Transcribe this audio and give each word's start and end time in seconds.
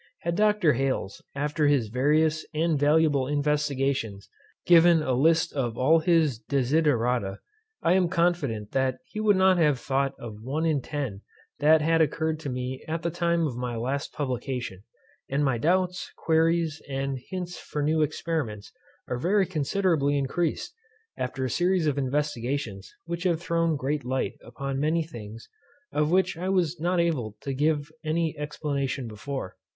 Had 0.21 0.35
Dr. 0.35 0.73
Hales, 0.73 1.21
after 1.35 1.67
his 1.67 1.89
various 1.89 2.43
and 2.55 2.79
valuable 2.79 3.27
investigations, 3.27 4.29
given 4.65 5.03
a 5.03 5.13
list 5.13 5.53
of 5.53 5.77
all 5.77 5.99
his 5.99 6.39
desiderata, 6.39 7.37
I 7.83 7.93
am 7.93 8.09
confident 8.09 8.71
that 8.71 8.97
he 9.05 9.19
would 9.19 9.35
not 9.35 9.59
have 9.59 9.79
thought 9.79 10.15
of 10.19 10.41
one 10.41 10.65
in 10.65 10.81
ten 10.81 11.21
that 11.59 11.81
had 11.83 12.01
occurred 12.01 12.39
to 12.39 12.49
me 12.49 12.83
at 12.87 13.03
the 13.03 13.11
time 13.11 13.45
of 13.45 13.55
my 13.55 13.75
last 13.75 14.11
publication; 14.11 14.81
and 15.29 15.45
my 15.45 15.59
doubts, 15.59 16.11
queries, 16.17 16.81
and 16.89 17.19
hints 17.29 17.59
for 17.59 17.83
new 17.83 18.01
experiments 18.01 18.71
are 19.07 19.19
very 19.19 19.45
considerably 19.45 20.17
increased, 20.17 20.73
after 21.15 21.45
a 21.45 21.47
series 21.51 21.85
of 21.85 21.99
investigations, 21.99 22.91
which 23.05 23.21
have 23.21 23.39
thrown 23.39 23.75
great 23.75 24.03
light 24.03 24.33
upon 24.43 24.79
many 24.79 25.03
things 25.03 25.47
of 25.91 26.09
which 26.09 26.39
I 26.39 26.49
was 26.49 26.79
not 26.79 26.99
able 26.99 27.37
to 27.41 27.53
give 27.53 27.91
any 28.03 28.35
explanation 28.35 29.07
before. 29.07 29.57